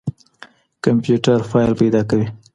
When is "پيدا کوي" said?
1.79-2.27